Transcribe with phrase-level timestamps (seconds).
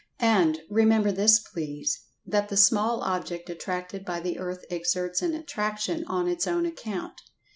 [0.19, 1.95] And, remember this please,
[2.25, 7.21] that the small object attracted by the earth exerts an attraction on its own account.